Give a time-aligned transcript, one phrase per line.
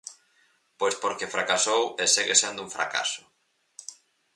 [0.79, 3.23] Pois porque fracasou e segue sendo un fracaso.